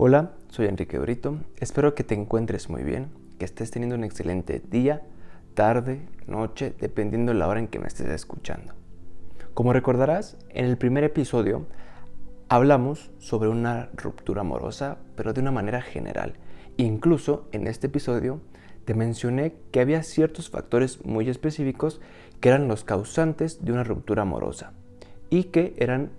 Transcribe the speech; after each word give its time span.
Hola, 0.00 0.30
soy 0.46 0.66
Enrique 0.66 0.96
Brito. 0.96 1.40
Espero 1.58 1.96
que 1.96 2.04
te 2.04 2.14
encuentres 2.14 2.70
muy 2.70 2.84
bien, 2.84 3.08
que 3.36 3.44
estés 3.44 3.72
teniendo 3.72 3.96
un 3.96 4.04
excelente 4.04 4.62
día, 4.70 5.02
tarde, 5.54 6.06
noche, 6.28 6.72
dependiendo 6.78 7.32
de 7.32 7.38
la 7.40 7.48
hora 7.48 7.58
en 7.58 7.66
que 7.66 7.80
me 7.80 7.88
estés 7.88 8.06
escuchando. 8.06 8.74
Como 9.54 9.72
recordarás, 9.72 10.36
en 10.50 10.66
el 10.66 10.78
primer 10.78 11.02
episodio 11.02 11.66
hablamos 12.48 13.10
sobre 13.18 13.48
una 13.48 13.88
ruptura 13.92 14.42
amorosa, 14.42 14.98
pero 15.16 15.32
de 15.32 15.40
una 15.40 15.50
manera 15.50 15.82
general. 15.82 16.34
Incluso 16.76 17.48
en 17.50 17.66
este 17.66 17.88
episodio 17.88 18.40
te 18.84 18.94
mencioné 18.94 19.56
que 19.72 19.80
había 19.80 20.04
ciertos 20.04 20.48
factores 20.48 21.04
muy 21.04 21.28
específicos 21.28 22.00
que 22.38 22.50
eran 22.50 22.68
los 22.68 22.84
causantes 22.84 23.64
de 23.64 23.72
una 23.72 23.82
ruptura 23.82 24.22
amorosa 24.22 24.74
y 25.28 25.44
que 25.50 25.74
eran 25.76 26.12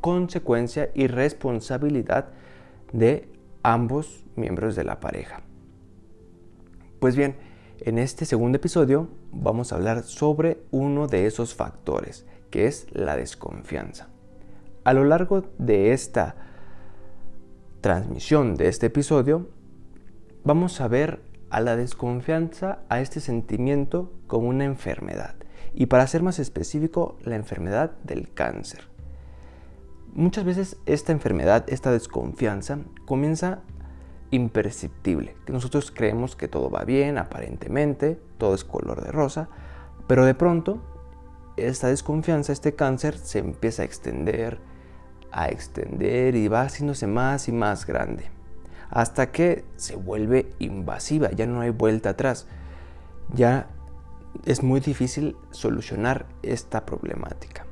consecuencia 0.00 0.90
y 0.94 1.06
responsabilidad 1.06 2.30
de 2.94 3.28
ambos 3.64 4.24
miembros 4.36 4.76
de 4.76 4.84
la 4.84 5.00
pareja. 5.00 5.42
Pues 7.00 7.16
bien, 7.16 7.36
en 7.80 7.98
este 7.98 8.24
segundo 8.24 8.56
episodio 8.56 9.08
vamos 9.32 9.72
a 9.72 9.76
hablar 9.76 10.04
sobre 10.04 10.62
uno 10.70 11.08
de 11.08 11.26
esos 11.26 11.54
factores, 11.54 12.24
que 12.50 12.66
es 12.66 12.86
la 12.92 13.16
desconfianza. 13.16 14.08
A 14.84 14.92
lo 14.92 15.04
largo 15.04 15.44
de 15.58 15.92
esta 15.92 16.36
transmisión 17.80 18.54
de 18.54 18.68
este 18.68 18.86
episodio, 18.86 19.48
vamos 20.44 20.80
a 20.80 20.86
ver 20.86 21.20
a 21.50 21.60
la 21.60 21.76
desconfianza, 21.76 22.78
a 22.88 23.00
este 23.00 23.18
sentimiento 23.18 24.12
como 24.28 24.48
una 24.48 24.64
enfermedad. 24.64 25.34
Y 25.74 25.86
para 25.86 26.06
ser 26.06 26.22
más 26.22 26.38
específico, 26.38 27.18
la 27.24 27.34
enfermedad 27.34 27.90
del 28.04 28.32
cáncer. 28.32 28.93
Muchas 30.14 30.44
veces 30.44 30.76
esta 30.86 31.10
enfermedad, 31.10 31.64
esta 31.66 31.90
desconfianza, 31.90 32.78
comienza 33.04 33.62
imperceptible, 34.30 35.34
que 35.44 35.52
nosotros 35.52 35.90
creemos 35.90 36.36
que 36.36 36.46
todo 36.46 36.70
va 36.70 36.84
bien, 36.84 37.18
aparentemente, 37.18 38.20
todo 38.38 38.54
es 38.54 38.62
color 38.62 39.04
de 39.04 39.10
rosa, 39.10 39.48
pero 40.06 40.24
de 40.24 40.34
pronto 40.34 40.78
esta 41.56 41.88
desconfianza, 41.88 42.52
este 42.52 42.76
cáncer 42.76 43.18
se 43.18 43.40
empieza 43.40 43.82
a 43.82 43.86
extender, 43.86 44.60
a 45.32 45.48
extender 45.48 46.36
y 46.36 46.46
va 46.46 46.62
haciéndose 46.62 47.08
más 47.08 47.48
y 47.48 47.52
más 47.52 47.84
grande, 47.84 48.30
hasta 48.90 49.32
que 49.32 49.64
se 49.74 49.96
vuelve 49.96 50.48
invasiva, 50.60 51.32
ya 51.32 51.46
no 51.46 51.60
hay 51.60 51.70
vuelta 51.70 52.10
atrás, 52.10 52.46
ya 53.34 53.66
es 54.44 54.62
muy 54.62 54.78
difícil 54.78 55.36
solucionar 55.50 56.26
esta 56.44 56.86
problemática. 56.86 57.66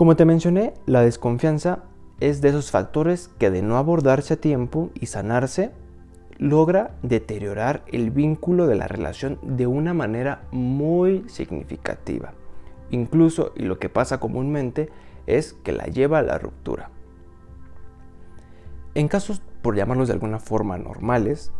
Como 0.00 0.16
te 0.16 0.24
mencioné, 0.24 0.72
la 0.86 1.02
desconfianza 1.02 1.80
es 2.20 2.40
de 2.40 2.48
esos 2.48 2.70
factores 2.70 3.28
que 3.38 3.50
de 3.50 3.60
no 3.60 3.76
abordarse 3.76 4.32
a 4.32 4.40
tiempo 4.40 4.88
y 4.94 5.04
sanarse, 5.04 5.72
logra 6.38 6.96
deteriorar 7.02 7.84
el 7.86 8.10
vínculo 8.10 8.66
de 8.66 8.76
la 8.76 8.88
relación 8.88 9.38
de 9.42 9.66
una 9.66 9.92
manera 9.92 10.40
muy 10.52 11.28
significativa. 11.28 12.32
Incluso, 12.90 13.52
y 13.54 13.64
lo 13.64 13.78
que 13.78 13.90
pasa 13.90 14.20
comúnmente, 14.20 14.88
es 15.26 15.52
que 15.52 15.72
la 15.72 15.84
lleva 15.84 16.20
a 16.20 16.22
la 16.22 16.38
ruptura. 16.38 16.88
En 18.94 19.06
casos, 19.06 19.42
por 19.60 19.76
llamarlos 19.76 20.08
de 20.08 20.14
alguna 20.14 20.38
forma, 20.38 20.78
normales, 20.78 21.52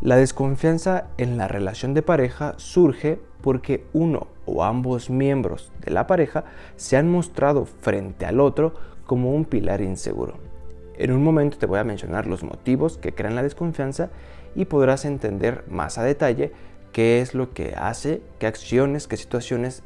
la 0.00 0.16
desconfianza 0.16 1.08
en 1.18 1.36
la 1.38 1.48
relación 1.48 1.92
de 1.92 2.02
pareja 2.02 2.54
surge 2.56 3.18
porque 3.40 3.84
uno 3.92 4.28
o 4.46 4.62
ambos 4.62 5.10
miembros 5.10 5.72
de 5.84 5.90
la 5.90 6.06
pareja 6.06 6.44
se 6.76 6.96
han 6.96 7.10
mostrado 7.10 7.64
frente 7.64 8.24
al 8.24 8.38
otro 8.38 8.74
como 9.06 9.34
un 9.34 9.44
pilar 9.44 9.80
inseguro. 9.80 10.34
En 10.96 11.10
un 11.10 11.24
momento 11.24 11.58
te 11.58 11.66
voy 11.66 11.80
a 11.80 11.84
mencionar 11.84 12.28
los 12.28 12.44
motivos 12.44 12.96
que 12.96 13.12
crean 13.12 13.34
la 13.34 13.42
desconfianza 13.42 14.10
y 14.54 14.66
podrás 14.66 15.04
entender 15.04 15.64
más 15.68 15.98
a 15.98 16.04
detalle 16.04 16.52
qué 16.92 17.20
es 17.20 17.34
lo 17.34 17.52
que 17.52 17.74
hace, 17.76 18.22
qué 18.38 18.46
acciones, 18.46 19.08
qué 19.08 19.16
situaciones 19.16 19.82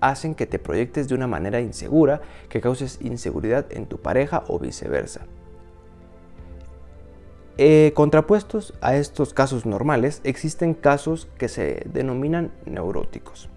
hacen 0.00 0.34
que 0.34 0.46
te 0.46 0.58
proyectes 0.58 1.08
de 1.08 1.14
una 1.14 1.26
manera 1.26 1.60
insegura, 1.60 2.22
que 2.48 2.62
causes 2.62 2.98
inseguridad 3.02 3.66
en 3.70 3.86
tu 3.86 3.98
pareja 3.98 4.44
o 4.48 4.58
viceversa. 4.58 5.26
Eh, 7.56 7.92
contrapuestos 7.94 8.74
a 8.80 8.96
estos 8.96 9.32
casos 9.32 9.64
normales, 9.64 10.20
existen 10.24 10.74
casos 10.74 11.28
que 11.38 11.48
se 11.48 11.86
denominan 11.92 12.50
neuróticos. 12.66 13.48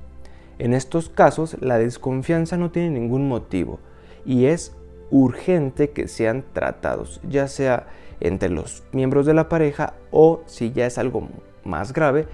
En 0.59 0.75
estos 0.75 1.09
casos, 1.09 1.57
la 1.61 1.79
desconfianza 1.79 2.57
no 2.57 2.69
tiene 2.69 2.91
ningún 2.91 3.27
motivo 3.27 3.79
y 4.23 4.45
es 4.45 4.75
urgente 5.09 5.91
que 5.91 6.07
sean 6.07 6.43
tratados, 6.53 7.21
ya 7.27 7.47
sea 7.47 7.87
entre 8.19 8.49
los 8.49 8.83
miembros 8.91 9.25
de 9.25 9.33
la 9.33 9.49
pareja 9.49 9.93
o 10.11 10.41
si 10.45 10.71
ya 10.71 10.85
es 10.85 10.99
algo 10.99 11.27
más 11.63 11.91
grave, 11.91 12.27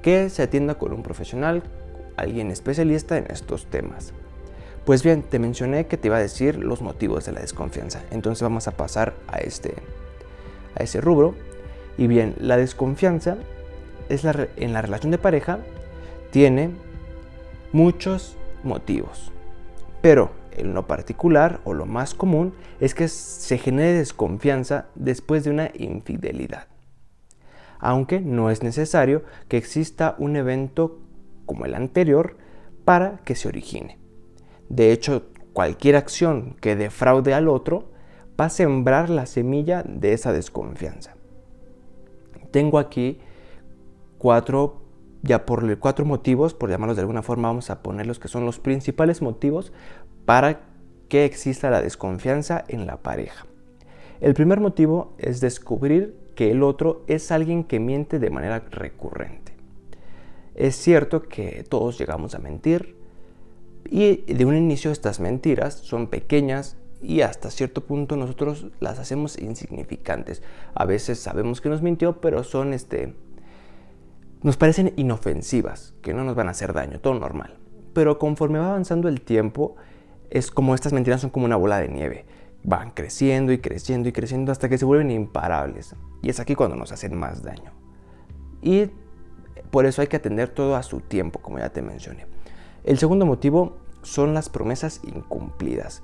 que 0.00 0.30
se 0.30 0.42
atienda 0.42 0.76
con 0.76 0.92
un 0.92 1.02
profesional, 1.02 1.62
alguien 2.16 2.50
especialista 2.50 3.18
en 3.18 3.26
estos 3.30 3.66
temas. 3.66 4.14
Pues 4.86 5.02
bien, 5.02 5.22
te 5.22 5.38
mencioné 5.38 5.86
que 5.86 5.96
te 5.96 6.08
iba 6.08 6.16
a 6.16 6.20
decir 6.20 6.58
los 6.58 6.80
motivos 6.80 7.26
de 7.26 7.32
la 7.32 7.40
desconfianza, 7.40 8.02
entonces 8.10 8.42
vamos 8.42 8.68
a 8.68 8.72
pasar 8.72 9.14
a 9.28 9.38
este 9.38 9.74
a 10.76 10.82
ese 10.82 11.00
rubro. 11.00 11.34
Y 11.96 12.06
bien, 12.06 12.34
la 12.38 12.56
desconfianza 12.56 13.36
es 14.08 14.24
la, 14.24 14.48
en 14.56 14.72
la 14.72 14.82
relación 14.82 15.10
de 15.10 15.18
pareja 15.18 15.60
tiene 16.30 16.70
muchos 17.72 18.36
motivos. 18.62 19.32
Pero 20.00 20.32
en 20.56 20.74
lo 20.74 20.86
particular 20.86 21.60
o 21.64 21.74
lo 21.74 21.86
más 21.86 22.14
común 22.14 22.54
es 22.80 22.94
que 22.94 23.08
se 23.08 23.58
genere 23.58 23.98
desconfianza 23.98 24.86
después 24.94 25.44
de 25.44 25.50
una 25.50 25.70
infidelidad. 25.74 26.68
Aunque 27.78 28.20
no 28.20 28.50
es 28.50 28.62
necesario 28.62 29.22
que 29.48 29.56
exista 29.56 30.14
un 30.18 30.36
evento 30.36 31.00
como 31.46 31.66
el 31.66 31.74
anterior 31.74 32.36
para 32.84 33.18
que 33.24 33.34
se 33.34 33.48
origine. 33.48 33.98
De 34.68 34.92
hecho, 34.92 35.26
cualquier 35.52 35.96
acción 35.96 36.56
que 36.60 36.76
defraude 36.76 37.34
al 37.34 37.48
otro 37.48 37.90
va 38.40 38.46
a 38.46 38.50
sembrar 38.50 39.10
la 39.10 39.26
semilla 39.26 39.82
de 39.82 40.12
esa 40.12 40.32
desconfianza. 40.32 41.14
Tengo 42.50 42.78
aquí 42.78 43.18
cuatro, 44.18 44.82
ya 45.22 45.46
por 45.46 45.78
cuatro 45.78 46.04
motivos, 46.04 46.54
por 46.54 46.70
llamarlos 46.70 46.96
de 46.96 47.02
alguna 47.02 47.22
forma, 47.22 47.48
vamos 47.48 47.70
a 47.70 47.82
poner 47.82 48.06
los 48.06 48.18
que 48.18 48.28
son 48.28 48.44
los 48.44 48.58
principales 48.58 49.22
motivos 49.22 49.72
para 50.24 50.60
que 51.08 51.24
exista 51.24 51.70
la 51.70 51.82
desconfianza 51.82 52.64
en 52.68 52.86
la 52.86 52.98
pareja. 52.98 53.46
El 54.20 54.34
primer 54.34 54.60
motivo 54.60 55.14
es 55.18 55.40
descubrir 55.40 56.16
que 56.34 56.50
el 56.50 56.62
otro 56.62 57.04
es 57.06 57.30
alguien 57.30 57.64
que 57.64 57.80
miente 57.80 58.18
de 58.18 58.30
manera 58.30 58.60
recurrente. 58.70 59.52
Es 60.54 60.76
cierto 60.76 61.22
que 61.22 61.64
todos 61.68 61.98
llegamos 61.98 62.34
a 62.34 62.38
mentir 62.38 62.96
y 63.90 64.16
de 64.32 64.44
un 64.44 64.56
inicio 64.56 64.90
estas 64.90 65.20
mentiras 65.20 65.74
son 65.74 66.06
pequeñas, 66.06 66.76
y 67.02 67.20
hasta 67.20 67.50
cierto 67.50 67.82
punto 67.82 68.16
nosotros 68.16 68.66
las 68.80 68.98
hacemos 68.98 69.38
insignificantes. 69.38 70.42
A 70.74 70.84
veces 70.84 71.18
sabemos 71.18 71.60
que 71.60 71.68
nos 71.68 71.82
mintió, 71.82 72.20
pero 72.20 72.44
son 72.44 72.72
este 72.72 73.14
nos 74.42 74.58
parecen 74.58 74.92
inofensivas, 74.96 75.94
que 76.02 76.12
no 76.12 76.22
nos 76.22 76.34
van 76.34 76.48
a 76.48 76.50
hacer 76.50 76.74
daño, 76.74 77.00
todo 77.00 77.14
normal. 77.14 77.56
Pero 77.94 78.18
conforme 78.18 78.58
va 78.58 78.68
avanzando 78.68 79.08
el 79.08 79.22
tiempo, 79.22 79.76
es 80.28 80.50
como 80.50 80.74
estas 80.74 80.92
mentiras 80.92 81.22
son 81.22 81.30
como 81.30 81.46
una 81.46 81.56
bola 81.56 81.78
de 81.78 81.88
nieve. 81.88 82.26
Van 82.62 82.90
creciendo 82.90 83.52
y 83.52 83.58
creciendo 83.58 84.10
y 84.10 84.12
creciendo 84.12 84.52
hasta 84.52 84.68
que 84.68 84.76
se 84.76 84.84
vuelven 84.84 85.10
imparables. 85.10 85.96
Y 86.20 86.28
es 86.28 86.40
aquí 86.40 86.54
cuando 86.54 86.76
nos 86.76 86.92
hacen 86.92 87.16
más 87.18 87.42
daño. 87.42 87.72
Y 88.60 88.90
por 89.70 89.86
eso 89.86 90.02
hay 90.02 90.08
que 90.08 90.16
atender 90.16 90.50
todo 90.50 90.76
a 90.76 90.82
su 90.82 91.00
tiempo, 91.00 91.40
como 91.40 91.58
ya 91.58 91.70
te 91.70 91.80
mencioné. 91.80 92.26
El 92.84 92.98
segundo 92.98 93.24
motivo 93.24 93.78
son 94.02 94.34
las 94.34 94.50
promesas 94.50 95.00
incumplidas 95.04 96.02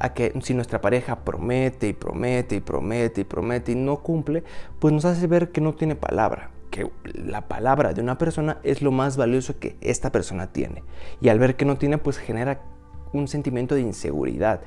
a 0.00 0.14
que 0.14 0.32
si 0.40 0.54
nuestra 0.54 0.80
pareja 0.80 1.24
promete 1.24 1.88
y 1.88 1.92
promete 1.92 2.56
y 2.56 2.60
promete 2.60 3.20
y 3.20 3.24
promete 3.24 3.72
y 3.72 3.74
no 3.74 3.98
cumple, 3.98 4.42
pues 4.78 4.92
nos 4.92 5.04
hace 5.04 5.26
ver 5.26 5.52
que 5.52 5.60
no 5.60 5.74
tiene 5.74 5.94
palabra, 5.94 6.50
que 6.70 6.90
la 7.04 7.46
palabra 7.48 7.92
de 7.92 8.00
una 8.00 8.16
persona 8.16 8.58
es 8.62 8.80
lo 8.80 8.92
más 8.92 9.18
valioso 9.18 9.58
que 9.58 9.76
esta 9.82 10.10
persona 10.10 10.52
tiene. 10.52 10.82
Y 11.20 11.28
al 11.28 11.38
ver 11.38 11.54
que 11.54 11.66
no 11.66 11.76
tiene, 11.76 11.98
pues 11.98 12.16
genera 12.16 12.62
un 13.12 13.28
sentimiento 13.28 13.74
de 13.74 13.82
inseguridad, 13.82 14.62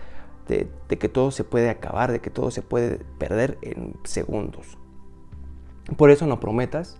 de, 0.47 0.69
que 0.87 1.09
todo 1.09 1.31
se 1.31 1.43
puede 1.43 1.69
acabar, 1.69 2.11
de 2.11 2.19
que 2.19 2.29
todo 2.29 2.51
se 2.51 2.61
puede 2.61 2.99
perder 3.17 3.57
en 3.63 3.95
segundos. 4.03 4.77
Por 5.97 6.11
eso 6.11 6.27
no 6.27 6.39
prometas, 6.39 6.99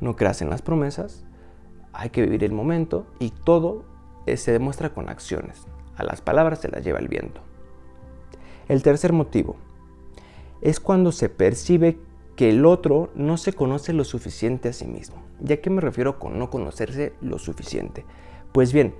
no 0.00 0.16
creas 0.16 0.40
en 0.40 0.48
las 0.48 0.62
promesas, 0.62 1.26
hay 1.92 2.08
que 2.08 2.22
vivir 2.22 2.42
el 2.42 2.52
momento 2.52 3.06
y 3.18 3.30
todo 3.30 3.84
eh, 4.24 4.38
se 4.38 4.50
demuestra 4.50 4.94
con 4.94 5.10
acciones. 5.10 5.66
A 5.96 6.04
las 6.04 6.20
palabras 6.20 6.60
se 6.60 6.68
las 6.68 6.84
lleva 6.84 6.98
el 6.98 7.08
viento. 7.08 7.40
El 8.68 8.82
tercer 8.82 9.12
motivo 9.12 9.56
es 10.60 10.80
cuando 10.80 11.12
se 11.12 11.28
percibe 11.28 11.98
que 12.36 12.50
el 12.50 12.64
otro 12.64 13.10
no 13.14 13.36
se 13.36 13.52
conoce 13.52 13.92
lo 13.92 14.04
suficiente 14.04 14.70
a 14.70 14.72
sí 14.72 14.86
mismo. 14.86 15.16
¿Ya 15.40 15.60
qué 15.60 15.70
me 15.70 15.80
refiero 15.80 16.18
con 16.18 16.38
no 16.38 16.50
conocerse 16.50 17.12
lo 17.20 17.38
suficiente? 17.38 18.04
Pues 18.52 18.72
bien, 18.72 18.94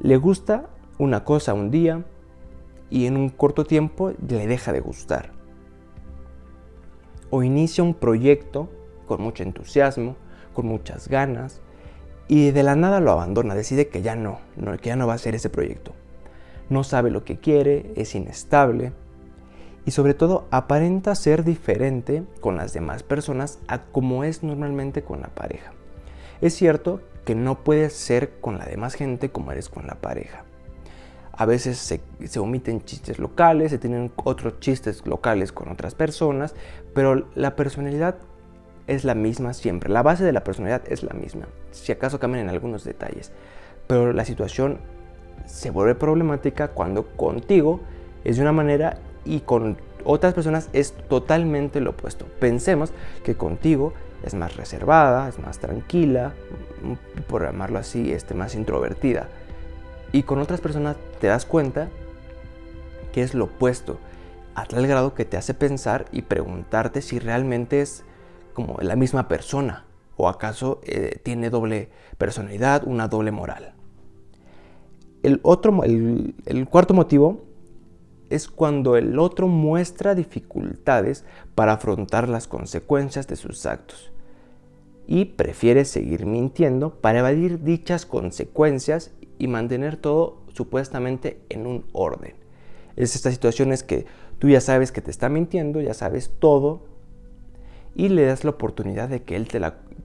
le 0.00 0.16
gusta 0.16 0.70
una 0.98 1.24
cosa 1.24 1.54
un 1.54 1.70
día 1.70 2.04
y 2.90 3.06
en 3.06 3.16
un 3.16 3.28
corto 3.28 3.64
tiempo 3.64 4.12
le 4.28 4.46
deja 4.46 4.72
de 4.72 4.80
gustar. 4.80 5.32
O 7.30 7.42
inicia 7.42 7.82
un 7.82 7.94
proyecto 7.94 8.70
con 9.06 9.20
mucho 9.20 9.42
entusiasmo, 9.42 10.16
con 10.52 10.66
muchas 10.66 11.08
ganas, 11.08 11.60
y 12.28 12.52
de 12.52 12.62
la 12.62 12.76
nada 12.76 13.00
lo 13.00 13.10
abandona, 13.10 13.54
decide 13.54 13.88
que 13.88 14.02
ya 14.02 14.16
no, 14.16 14.38
que 14.80 14.88
ya 14.88 14.96
no 14.96 15.06
va 15.06 15.14
a 15.14 15.18
ser 15.18 15.34
ese 15.34 15.50
proyecto. 15.50 15.94
No 16.70 16.84
sabe 16.84 17.10
lo 17.10 17.24
que 17.24 17.38
quiere, 17.38 17.92
es 17.96 18.14
inestable 18.14 18.92
y 19.86 19.90
sobre 19.90 20.14
todo 20.14 20.46
aparenta 20.50 21.14
ser 21.14 21.44
diferente 21.44 22.24
con 22.40 22.56
las 22.56 22.72
demás 22.72 23.02
personas 23.02 23.58
a 23.68 23.82
como 23.82 24.24
es 24.24 24.42
normalmente 24.42 25.02
con 25.02 25.20
la 25.20 25.28
pareja. 25.28 25.72
Es 26.40 26.54
cierto 26.54 27.00
que 27.24 27.34
no 27.34 27.64
puedes 27.64 27.92
ser 27.92 28.40
con 28.40 28.58
la 28.58 28.66
demás 28.66 28.94
gente 28.94 29.30
como 29.30 29.52
eres 29.52 29.68
con 29.68 29.86
la 29.86 29.96
pareja. 29.96 30.44
A 31.32 31.46
veces 31.46 31.78
se, 31.78 32.00
se, 32.26 32.38
omiten 32.38 32.84
chistes 32.84 33.18
locales, 33.18 33.72
se 33.72 33.78
tienen 33.78 34.12
otros 34.22 34.60
chistes 34.60 35.04
locales 35.04 35.50
con 35.50 35.68
otras 35.68 35.94
personas, 35.94 36.54
pero 36.94 37.26
la 37.34 37.56
personalidad 37.56 38.16
es 38.86 39.04
la 39.04 39.14
misma 39.14 39.52
siempre. 39.52 39.90
La 39.90 40.02
base 40.02 40.22
de 40.24 40.32
la 40.32 40.44
personalidad 40.44 40.82
es 40.86 41.02
la 41.02 41.12
misma. 41.12 41.48
Si 41.72 41.90
acaso 41.90 42.20
cambian 42.20 42.44
en 42.44 42.50
algunos 42.50 42.84
detalles. 42.84 43.32
Pero 43.88 44.12
la 44.12 44.24
situación 44.24 44.78
se 45.46 45.70
vuelve 45.70 45.94
problemática 45.94 46.68
cuando 46.68 47.06
contigo 47.16 47.80
es 48.24 48.36
de 48.36 48.42
una 48.42 48.52
manera 48.52 48.98
y 49.24 49.40
con 49.40 49.76
otras 50.04 50.34
personas 50.34 50.68
es 50.72 50.92
totalmente 51.08 51.80
lo 51.80 51.90
opuesto. 51.90 52.26
Pensemos 52.38 52.92
que 53.24 53.34
contigo 53.34 53.94
es 54.22 54.34
más 54.34 54.56
reservada, 54.56 55.28
es 55.28 55.38
más 55.38 55.58
tranquila, 55.58 56.32
por 57.28 57.42
llamarlo 57.42 57.78
así, 57.78 58.12
este, 58.12 58.34
más 58.34 58.54
introvertida. 58.54 59.28
Y 60.12 60.22
con 60.22 60.38
otras 60.38 60.60
personas 60.60 60.96
te 61.20 61.26
das 61.26 61.44
cuenta 61.44 61.88
que 63.12 63.22
es 63.22 63.34
lo 63.34 63.44
opuesto, 63.44 63.98
a 64.54 64.66
tal 64.66 64.86
grado 64.86 65.14
que 65.14 65.24
te 65.24 65.36
hace 65.36 65.54
pensar 65.54 66.06
y 66.12 66.22
preguntarte 66.22 67.02
si 67.02 67.18
realmente 67.18 67.80
es 67.80 68.04
como 68.52 68.78
la 68.80 68.96
misma 68.96 69.28
persona 69.28 69.84
o 70.16 70.28
acaso 70.28 70.80
eh, 70.84 71.18
tiene 71.22 71.50
doble 71.50 71.90
personalidad, 72.18 72.82
una 72.86 73.08
doble 73.08 73.32
moral. 73.32 73.73
El, 75.24 75.40
otro, 75.42 75.82
el, 75.84 76.68
cuarto 76.68 76.92
motivo 76.92 77.44
es 78.28 78.46
cuando 78.46 78.96
el 78.96 79.18
otro 79.18 79.48
muestra 79.48 80.14
dificultades 80.14 81.24
para 81.54 81.72
afrontar 81.72 82.28
las 82.28 82.46
consecuencias 82.46 83.26
de 83.26 83.36
sus 83.36 83.64
actos 83.64 84.12
y 85.06 85.24
prefiere 85.24 85.86
seguir 85.86 86.26
mintiendo 86.26 87.00
para 87.00 87.20
evadir 87.20 87.62
dichas 87.62 88.04
consecuencias 88.04 89.12
y 89.38 89.48
mantener 89.48 89.96
todo 89.96 90.42
supuestamente 90.52 91.40
en 91.48 91.66
un 91.66 91.86
orden. 91.94 92.34
Es 92.96 93.16
esta 93.16 93.30
situación 93.30 93.72
es 93.72 93.82
que 93.82 94.04
tú 94.38 94.50
ya 94.50 94.60
sabes 94.60 94.92
que 94.92 95.00
te 95.00 95.10
está 95.10 95.30
mintiendo, 95.30 95.80
ya 95.80 95.94
sabes 95.94 96.32
todo 96.38 96.82
y 97.94 98.10
le 98.10 98.26
das 98.26 98.44
la 98.44 98.50
oportunidad 98.50 99.08
de 99.08 99.22
que 99.22 99.36
él, 99.36 99.48
te 99.48 99.58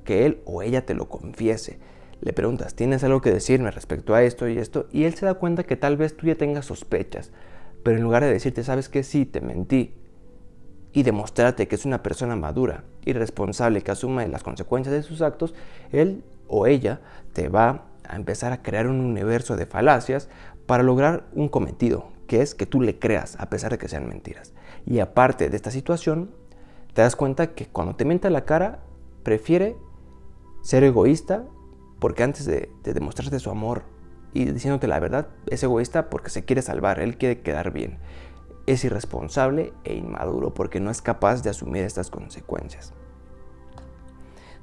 que 0.06 0.26
él 0.26 0.42
o 0.46 0.62
ella 0.62 0.86
te 0.86 0.94
lo 0.94 1.10
confiese. 1.10 1.78
Le 2.22 2.34
preguntas, 2.34 2.74
¿tienes 2.74 3.04
algo 3.04 3.22
que 3.22 3.32
decirme 3.32 3.72
respecto 3.72 4.14
a 4.14 4.24
esto 4.24 4.48
y 4.50 4.58
esto? 4.58 4.88
Y 4.92 5.06
él 5.06 5.14
se 5.14 5.26
da 5.26 5.36
cuenta 5.36 5.64
que 5.64 5.78
tal 5.78 5.96
vez 5.96 6.18
tú 6.18 6.28
ya 6.28 6.36
tengas 6.36 6.66
sospechas, 6.66 7.32
pero 7.84 7.98
en 7.98 8.04
lugar 8.04 8.24
de 8.24 8.34
decirte, 8.34 8.64
¿sabes 8.64 8.90
que 8.90 9.04
Sí, 9.04 9.26
te 9.26 9.40
mentí. 9.40 9.96
Y 10.92 11.04
demostrarte 11.04 11.68
que 11.68 11.76
es 11.76 11.86
una 11.86 12.04
persona 12.04 12.36
madura 12.36 12.84
y 13.06 13.14
responsable 13.14 13.82
que 13.82 13.92
asume 13.92 14.28
las 14.28 14.44
consecuencias 14.44 14.94
de 14.94 15.04
sus 15.04 15.22
actos, 15.22 15.54
él 15.92 16.24
o 16.48 16.68
ella 16.68 17.00
te 17.32 17.48
va 17.48 17.86
a 18.08 18.16
empezar 18.16 18.52
a 18.52 18.62
crear 18.64 18.88
un 18.88 19.00
universo 19.00 19.56
de 19.56 19.66
falacias 19.66 20.30
para 20.66 20.84
lograr 20.84 21.28
un 21.34 21.48
cometido, 21.48 22.12
que 22.28 22.42
es 22.42 22.54
que 22.54 22.66
tú 22.66 22.82
le 22.82 23.00
creas 23.00 23.40
a 23.40 23.50
pesar 23.50 23.72
de 23.72 23.78
que 23.78 23.88
sean 23.88 24.10
mentiras. 24.10 24.54
Y 24.86 25.00
aparte 25.00 25.50
de 25.50 25.56
esta 25.56 25.72
situación, 25.72 26.32
te 26.94 27.02
das 27.02 27.16
cuenta 27.16 27.54
que 27.54 27.68
cuando 27.68 27.96
te 27.96 28.04
miente 28.04 28.30
la 28.30 28.46
cara, 28.46 28.80
prefiere 29.24 29.78
ser 30.64 30.84
egoísta 30.84 31.46
porque 32.00 32.24
antes 32.24 32.46
de, 32.46 32.72
demostrarte 32.84 33.40
su 33.40 33.50
amor 33.50 33.84
y 34.34 34.46
diciéndote 34.46 34.88
la 34.88 35.00
verdad, 35.00 35.28
es 35.48 35.64
egoísta 35.64 36.10
porque 36.10 36.30
se 36.30 36.46
quiere 36.46 36.62
salvar, 36.62 37.00
él 37.00 37.18
quiere 37.18 37.42
quedar 37.42 37.72
bien. 37.72 38.00
Es 38.66 38.84
irresponsable 38.84 39.74
e 39.84 39.96
inmaduro 39.96 40.54
porque 40.54 40.80
no 40.80 40.92
es 40.92 41.02
capaz 41.02 41.42
de 41.44 41.50
asumir 41.50 41.84
estas 41.84 42.10
consecuencias. 42.10 42.94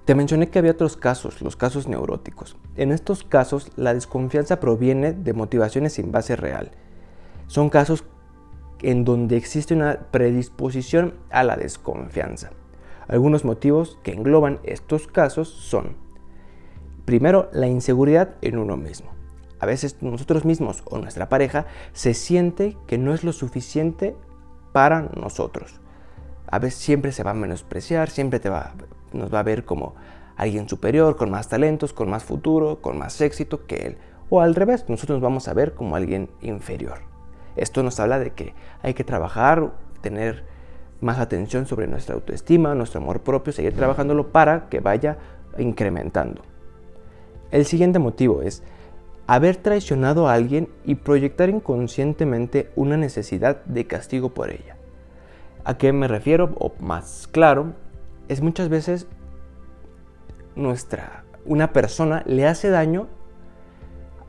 Te 0.04 0.14
mencioné 0.14 0.50
que 0.50 0.60
había 0.60 0.70
otros 0.70 0.96
casos, 0.96 1.42
los 1.42 1.56
casos 1.56 1.88
neuróticos. 1.88 2.56
En 2.76 2.92
estos 2.92 3.24
casos, 3.24 3.72
la 3.74 3.92
desconfianza 3.92 4.60
proviene 4.60 5.12
de 5.12 5.32
motivaciones 5.32 5.94
sin 5.94 6.12
base 6.12 6.36
real. 6.36 6.70
Son 7.48 7.70
casos 7.70 8.04
en 8.82 9.04
donde 9.04 9.36
existe 9.36 9.74
una 9.74 10.06
predisposición 10.12 11.14
a 11.30 11.42
la 11.42 11.56
desconfianza. 11.56 12.50
Algunos 13.08 13.44
motivos 13.44 13.98
que 14.04 14.12
engloban 14.12 14.60
estos 14.62 15.08
casos 15.08 15.48
son, 15.48 15.96
primero, 17.06 17.48
la 17.52 17.68
inseguridad 17.68 18.34
en 18.42 18.58
uno 18.58 18.76
mismo. 18.76 19.10
A 19.58 19.64
veces 19.64 19.96
nosotros 20.02 20.44
mismos 20.44 20.82
o 20.84 20.98
nuestra 20.98 21.30
pareja 21.30 21.64
se 21.94 22.12
siente 22.12 22.76
que 22.86 22.98
no 22.98 23.14
es 23.14 23.24
lo 23.24 23.32
suficiente 23.32 24.14
para 24.72 25.08
nosotros. 25.16 25.80
A 26.48 26.58
veces 26.58 26.78
siempre 26.78 27.12
se 27.12 27.22
va 27.22 27.30
a 27.30 27.34
menospreciar, 27.34 28.10
siempre 28.10 28.38
te 28.38 28.50
va, 28.50 28.74
nos 29.14 29.32
va 29.32 29.40
a 29.40 29.44
ver 29.44 29.64
como 29.64 29.94
alguien 30.36 30.68
superior, 30.68 31.16
con 31.16 31.30
más 31.30 31.48
talentos, 31.48 31.94
con 31.94 32.10
más 32.10 32.24
futuro, 32.24 32.82
con 32.82 32.98
más 32.98 33.18
éxito 33.22 33.66
que 33.66 33.76
él. 33.76 33.98
O 34.28 34.42
al 34.42 34.54
revés, 34.54 34.84
nosotros 34.88 35.16
nos 35.16 35.22
vamos 35.22 35.48
a 35.48 35.54
ver 35.54 35.72
como 35.72 35.96
alguien 35.96 36.28
inferior. 36.42 36.98
Esto 37.56 37.82
nos 37.82 37.98
habla 38.00 38.18
de 38.18 38.32
que 38.32 38.54
hay 38.82 38.92
que 38.92 39.04
trabajar, 39.04 39.72
tener 40.02 40.44
más 41.00 41.18
atención 41.18 41.66
sobre 41.66 41.86
nuestra 41.86 42.14
autoestima, 42.14 42.74
nuestro 42.74 43.00
amor 43.00 43.22
propio, 43.22 43.52
seguir 43.52 43.74
trabajándolo 43.74 44.32
para 44.32 44.68
que 44.68 44.80
vaya 44.80 45.16
incrementando. 45.58 46.42
El 47.50 47.64
siguiente 47.64 47.98
motivo 47.98 48.42
es 48.42 48.62
haber 49.26 49.56
traicionado 49.56 50.28
a 50.28 50.34
alguien 50.34 50.68
y 50.84 50.96
proyectar 50.96 51.48
inconscientemente 51.48 52.70
una 52.76 52.96
necesidad 52.96 53.64
de 53.64 53.86
castigo 53.86 54.30
por 54.30 54.50
ella. 54.50 54.76
¿A 55.64 55.78
qué 55.78 55.92
me 55.92 56.08
refiero? 56.08 56.54
O 56.58 56.72
más 56.80 57.28
claro, 57.30 57.72
es 58.28 58.40
muchas 58.40 58.68
veces 58.68 59.06
nuestra, 60.54 61.24
una 61.44 61.72
persona 61.72 62.22
le 62.26 62.46
hace 62.46 62.70
daño 62.70 63.08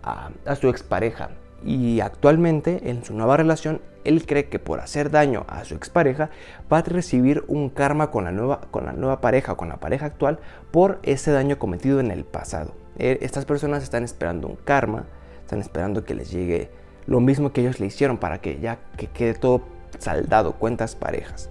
a, 0.03 0.31
a 0.45 0.55
su 0.55 0.69
expareja, 0.69 1.29
y 1.63 1.99
actualmente 2.01 2.89
en 2.89 3.03
su 3.03 3.13
nueva 3.13 3.37
relación 3.37 3.81
él 4.03 4.25
cree 4.25 4.47
que 4.47 4.59
por 4.59 4.79
hacer 4.79 5.11
daño 5.11 5.45
a 5.49 5.65
su 5.65 5.75
expareja 5.75 6.29
va 6.71 6.77
a 6.77 6.81
recibir 6.83 7.43
un 7.47 7.69
karma 7.69 8.09
con 8.11 8.23
la 8.23 8.31
nueva, 8.31 8.61
con 8.71 8.85
la 8.85 8.93
nueva 8.93 9.21
pareja 9.21 9.53
o 9.53 9.57
con 9.57 9.69
la 9.69 9.79
pareja 9.79 10.05
actual 10.05 10.39
por 10.71 10.99
ese 11.03 11.31
daño 11.31 11.59
cometido 11.59 11.99
en 11.99 12.11
el 12.11 12.23
pasado. 12.23 12.73
Eh, 12.97 13.19
estas 13.21 13.45
personas 13.45 13.83
están 13.83 14.03
esperando 14.03 14.47
un 14.47 14.55
karma, 14.55 15.05
están 15.41 15.59
esperando 15.59 16.03
que 16.03 16.15
les 16.15 16.31
llegue 16.31 16.69
lo 17.05 17.19
mismo 17.19 17.53
que 17.53 17.61
ellos 17.61 17.79
le 17.79 17.85
hicieron 17.85 18.17
para 18.17 18.41
que 18.41 18.59
ya 18.59 18.79
que 18.97 19.07
quede 19.07 19.33
todo 19.33 19.61
saldado, 19.99 20.53
cuentas 20.53 20.95
parejas. 20.95 21.49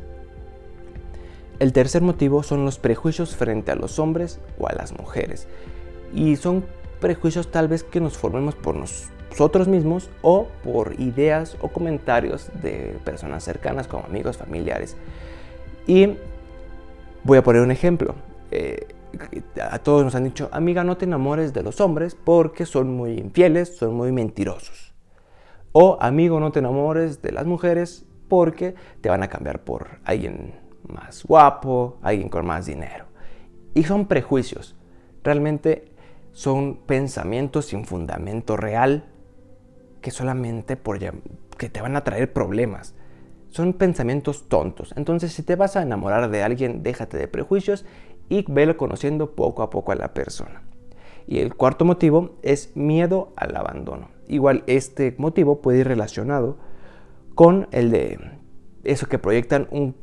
El 1.59 1.73
tercer 1.73 2.03
motivo 2.03 2.43
son 2.43 2.65
los 2.65 2.79
prejuicios 2.79 3.35
frente 3.35 3.73
a 3.73 3.77
los 3.77 3.99
hombres 3.99 4.39
o 4.59 4.69
a 4.69 4.75
las 4.75 4.93
mujeres. 4.99 5.49
Y 6.13 6.37
son 6.37 6.65
prejuicios 7.01 7.51
tal 7.51 7.69
vez 7.69 7.83
que 7.83 8.01
nos 8.01 8.19
formemos 8.19 8.55
por 8.55 8.77
nosotros 8.77 9.67
mismos 9.67 10.11
o 10.21 10.49
por 10.63 11.01
ideas 11.01 11.57
o 11.63 11.69
comentarios 11.69 12.51
de 12.63 12.99
personas 13.05 13.43
cercanas 13.43 13.89
como 13.89 14.05
amigos, 14.05 14.37
familiares. 14.37 14.97
Y 15.87 16.11
voy 17.25 17.39
a 17.39 17.43
poner 17.43 17.63
un 17.63 17.71
ejemplo. 17.71 18.15
Eh, 18.51 18.87
a 19.61 19.79
todos 19.79 20.05
nos 20.05 20.15
han 20.15 20.25
dicho, 20.25 20.49
amiga, 20.53 20.85
no 20.85 20.97
te 20.97 21.05
enamores 21.05 21.53
de 21.53 21.63
los 21.63 21.81
hombres 21.81 22.15
porque 22.15 22.67
son 22.67 22.95
muy 22.95 23.13
infieles, 23.13 23.77
son 23.77 23.95
muy 23.95 24.13
mentirosos. 24.13 24.95
O 25.73 25.99
amigo, 26.01 26.41
no 26.41 26.53
te 26.53 26.61
enamores 26.61 27.21
de 27.23 27.33
las 27.33 27.47
mujeres 27.47 28.07
porque 28.29 28.75
te 29.01 29.09
van 29.09 29.23
a 29.23 29.29
cambiar 29.29 29.63
por 29.65 30.01
alguien 30.05 30.55
más 30.89 31.25
guapo, 31.25 31.99
alguien 32.03 32.29
con 32.29 32.47
más 32.47 32.67
dinero. 32.67 33.07
Y 33.75 33.85
son 33.85 34.07
prejuicios. 34.07 34.77
Realmente 35.23 35.93
son 36.33 36.77
pensamientos 36.87 37.67
sin 37.67 37.85
fundamento 37.85 38.57
real 38.57 39.05
que 40.01 40.11
solamente 40.11 40.77
por 40.77 40.99
que 40.99 41.69
te 41.69 41.81
van 41.81 41.97
a 41.97 42.05
traer 42.05 42.33
problemas. 42.33 42.95
Son 43.49 43.73
pensamientos 43.73 44.49
tontos. 44.49 44.93
Entonces, 44.97 45.33
si 45.33 45.43
te 45.43 45.57
vas 45.57 45.77
a 45.77 45.83
enamorar 45.83 46.31
de 46.31 46.43
alguien, 46.43 46.83
déjate 46.83 47.17
de 47.17 47.29
prejuicios 47.29 47.85
y 48.29 48.45
velo 48.49 48.77
conociendo 48.77 49.35
poco 49.35 49.63
a 49.63 49.71
poco 49.71 49.93
a 49.93 49.97
la 49.97 50.15
persona. 50.15 50.63
Y 51.27 51.41
el 51.41 51.55
cuarto 51.55 51.85
motivo 51.85 52.37
es 52.43 52.77
miedo 52.77 53.33
al 53.37 53.57
abandono. 53.57 54.11
Igual 54.29 54.63
este 54.67 55.15
motivo 55.19 55.61
puede 55.61 55.81
ir 55.81 55.89
relacionado 55.89 56.59
con 57.35 57.69
el 57.73 57.91
de 57.91 58.19
eso 58.85 59.09
que 59.09 59.19
proyectan 59.19 59.69
un, 59.71 59.95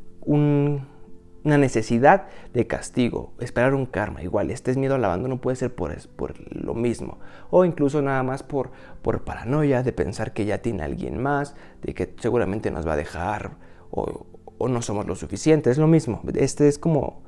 una 1.44 1.58
necesidad 1.58 2.28
de 2.54 2.68
castigo, 2.68 3.34
esperar 3.40 3.74
un 3.74 3.86
karma. 3.86 4.22
Igual, 4.22 4.52
este 4.52 4.76
miedo 4.76 4.96
al 4.96 5.06
abandono 5.06 5.42
puede 5.42 5.56
ser 5.56 5.74
por, 5.74 5.96
por 6.10 6.34
lo 6.54 6.74
mismo, 6.74 7.20
o 7.50 7.66
incluso 7.66 8.02
nada 8.02 8.24
más 8.24 8.44
por, 8.44 8.72
por 9.02 9.24
paranoia 9.24 9.84
de 9.84 9.94
pensar 9.94 10.34
que 10.34 10.46
ya 10.46 10.60
tiene 10.60 10.84
alguien 10.84 11.22
más, 11.22 11.56
de 11.82 11.94
que 11.94 12.14
seguramente 12.20 12.72
nos 12.72 12.88
va 12.88 12.94
a 12.94 12.98
dejar, 12.98 13.58
o, 13.92 14.26
o 14.58 14.68
no 14.68 14.82
somos 14.82 15.08
lo 15.08 15.16
suficiente. 15.16 15.70
Es 15.70 15.78
lo 15.78 15.88
mismo. 15.88 16.22
Este 16.36 16.68
es 16.68 16.78
como 16.78 17.24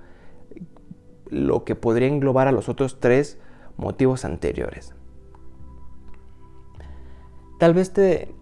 lo 1.29 1.63
que 1.63 1.75
podría 1.75 2.08
englobar 2.08 2.48
a 2.48 2.51
los 2.51 2.70
otros 2.70 3.00
tres 3.00 3.38
motivos 3.77 4.25
anteriores. 4.25 4.94
Tal 7.60 7.74
vez 7.74 7.94
te, 7.94 8.34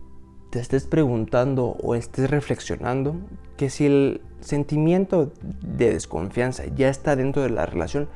te 0.50 0.60
estés 0.60 0.86
preguntando 0.86 1.78
o 1.82 1.96
estés 1.96 2.30
reflexionando 2.30 3.16
que 3.58 3.70
si 3.70 3.86
el 3.86 4.22
sentimiento 4.42 5.32
de 5.62 5.94
desconfianza 5.94 6.66
ya 6.75 6.90
está 6.90 7.16
dentro 7.16 7.42
de 7.42 7.50
la 7.50 7.66
relación, 7.66 8.10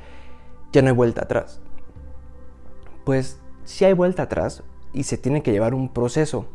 ya 0.72 0.82
no 0.82 0.90
hay 0.90 0.96
vuelta 0.96 1.24
atrás. 1.24 1.62
Pues 3.06 3.40
sí 3.64 3.86
hay 3.86 3.94
vuelta 3.94 4.24
atrás 4.24 4.64
y 4.94 5.04
se 5.04 5.18
tiene 5.18 5.44
que 5.44 5.52
llevar 5.52 5.74
un 5.74 5.90
proceso, 5.90 6.48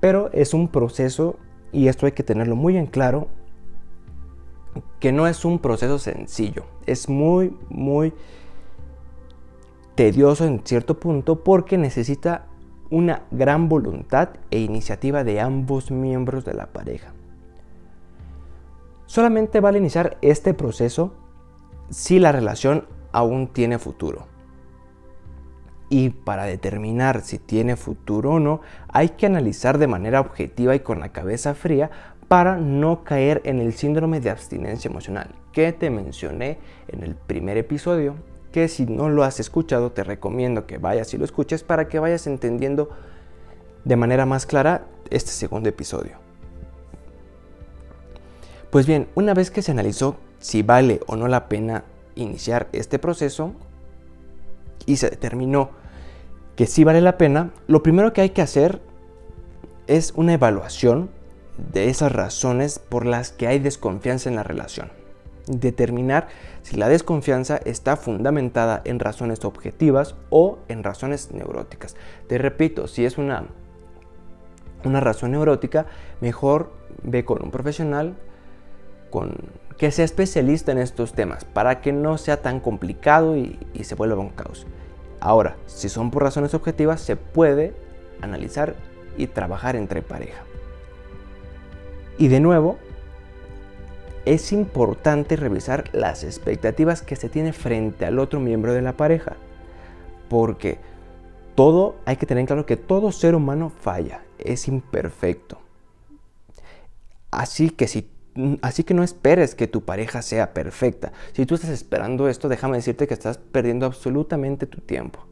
pero 0.00 0.30
es 0.32 0.54
un 0.54 0.68
proceso, 0.68 1.36
y 1.72 1.88
esto 1.88 2.06
hay 2.06 2.12
que 2.12 2.22
tenerlo 2.22 2.56
muy 2.56 2.76
en 2.76 2.86
claro, 2.86 3.28
que 5.00 5.12
no 5.12 5.26
es 5.26 5.44
un 5.44 5.58
proceso 5.58 5.98
sencillo, 5.98 6.64
es 6.88 7.08
muy, 7.08 7.56
muy 7.68 8.12
tedioso 9.94 10.44
en 10.46 10.60
cierto 10.64 10.98
punto 10.98 11.42
porque 11.42 11.76
necesita 11.76 12.46
una 12.90 13.22
gran 13.30 13.68
voluntad 13.68 14.30
e 14.50 14.60
iniciativa 14.60 15.24
de 15.24 15.40
ambos 15.40 15.90
miembros 15.90 16.44
de 16.44 16.54
la 16.54 16.66
pareja. 16.66 17.12
Solamente 19.06 19.60
vale 19.60 19.78
iniciar 19.78 20.18
este 20.22 20.54
proceso 20.54 21.12
si 21.90 22.18
la 22.18 22.32
relación 22.32 22.86
aún 23.12 23.48
tiene 23.48 23.78
futuro. 23.78 24.26
Y 25.90 26.10
para 26.10 26.44
determinar 26.44 27.22
si 27.22 27.38
tiene 27.38 27.76
futuro 27.76 28.32
o 28.32 28.40
no, 28.40 28.60
hay 28.88 29.10
que 29.10 29.26
analizar 29.26 29.78
de 29.78 29.86
manera 29.86 30.20
objetiva 30.20 30.74
y 30.74 30.80
con 30.80 31.00
la 31.00 31.12
cabeza 31.12 31.54
fría 31.54 31.90
para 32.28 32.58
no 32.58 33.04
caer 33.04 33.40
en 33.44 33.58
el 33.58 33.72
síndrome 33.72 34.20
de 34.20 34.30
abstinencia 34.30 34.90
emocional 34.90 35.34
que 35.58 35.72
te 35.72 35.90
mencioné 35.90 36.56
en 36.86 37.02
el 37.02 37.16
primer 37.16 37.56
episodio 37.56 38.14
que 38.52 38.68
si 38.68 38.86
no 38.86 39.08
lo 39.08 39.24
has 39.24 39.40
escuchado 39.40 39.90
te 39.90 40.04
recomiendo 40.04 40.68
que 40.68 40.78
vayas 40.78 41.12
y 41.14 41.18
lo 41.18 41.24
escuches 41.24 41.64
para 41.64 41.88
que 41.88 41.98
vayas 41.98 42.28
entendiendo 42.28 42.90
de 43.84 43.96
manera 43.96 44.24
más 44.24 44.46
clara 44.46 44.86
este 45.10 45.32
segundo 45.32 45.68
episodio. 45.68 46.18
Pues 48.70 48.86
bien, 48.86 49.08
una 49.16 49.34
vez 49.34 49.50
que 49.50 49.62
se 49.62 49.72
analizó 49.72 50.16
si 50.38 50.62
vale 50.62 51.00
o 51.08 51.16
no 51.16 51.26
la 51.26 51.48
pena 51.48 51.82
iniciar 52.14 52.68
este 52.70 53.00
proceso 53.00 53.50
y 54.86 54.98
se 54.98 55.10
determinó 55.10 55.70
que 56.54 56.66
sí 56.66 56.84
vale 56.84 57.00
la 57.00 57.18
pena, 57.18 57.50
lo 57.66 57.82
primero 57.82 58.12
que 58.12 58.20
hay 58.20 58.30
que 58.30 58.42
hacer 58.42 58.80
es 59.88 60.12
una 60.14 60.34
evaluación 60.34 61.10
de 61.72 61.88
esas 61.88 62.12
razones 62.12 62.78
por 62.78 63.06
las 63.06 63.32
que 63.32 63.48
hay 63.48 63.58
desconfianza 63.58 64.28
en 64.28 64.36
la 64.36 64.44
relación 64.44 64.97
determinar 65.48 66.28
si 66.62 66.76
la 66.76 66.88
desconfianza 66.88 67.58
está 67.64 67.96
fundamentada 67.96 68.82
en 68.84 69.00
razones 69.00 69.44
objetivas 69.44 70.14
o 70.30 70.58
en 70.68 70.84
razones 70.84 71.32
neuróticas. 71.32 71.96
Te 72.28 72.38
repito, 72.38 72.86
si 72.86 73.04
es 73.04 73.18
una, 73.18 73.46
una 74.84 75.00
razón 75.00 75.32
neurótica, 75.32 75.86
mejor 76.20 76.72
ve 77.02 77.24
con 77.24 77.42
un 77.42 77.50
profesional 77.50 78.16
con, 79.10 79.34
que 79.78 79.90
sea 79.90 80.04
especialista 80.04 80.72
en 80.72 80.78
estos 80.78 81.12
temas 81.12 81.44
para 81.44 81.80
que 81.80 81.92
no 81.92 82.18
sea 82.18 82.42
tan 82.42 82.60
complicado 82.60 83.36
y, 83.36 83.58
y 83.72 83.84
se 83.84 83.94
vuelva 83.94 84.20
un 84.20 84.30
caos. 84.30 84.66
Ahora, 85.20 85.56
si 85.66 85.88
son 85.88 86.10
por 86.10 86.22
razones 86.22 86.54
objetivas, 86.54 87.00
se 87.00 87.16
puede 87.16 87.74
analizar 88.20 88.76
y 89.16 89.26
trabajar 89.26 89.76
entre 89.76 90.02
pareja. 90.02 90.42
Y 92.18 92.28
de 92.28 92.40
nuevo, 92.40 92.78
es 94.28 94.52
importante 94.52 95.36
revisar 95.36 95.84
las 95.94 96.22
expectativas 96.22 97.00
que 97.00 97.16
se 97.16 97.30
tiene 97.30 97.54
frente 97.54 98.04
al 98.04 98.18
otro 98.18 98.40
miembro 98.40 98.74
de 98.74 98.82
la 98.82 98.94
pareja. 98.94 99.36
Porque 100.28 100.78
todo, 101.54 101.96
hay 102.04 102.16
que 102.16 102.26
tener 102.26 102.44
claro 102.44 102.66
que 102.66 102.76
todo 102.76 103.10
ser 103.10 103.34
humano 103.34 103.70
falla, 103.70 104.22
es 104.38 104.68
imperfecto. 104.68 105.58
Así 107.30 107.70
que 107.70 107.88
si 107.88 108.10
Así 108.62 108.84
que 108.84 108.94
no 108.94 109.02
esperes 109.02 109.56
que 109.56 109.66
tu 109.66 109.84
pareja 109.84 110.22
sea 110.22 110.54
perfecta. 110.54 111.12
Si 111.32 111.44
tú 111.44 111.56
estás 111.56 111.70
esperando 111.70 112.28
esto, 112.28 112.48
déjame 112.48 112.76
decirte 112.76 113.08
que 113.08 113.14
estás 113.14 113.38
perdiendo 113.38 113.84
absolutamente 113.84 114.66
tu 114.68 114.80
tiempo. 114.80 115.26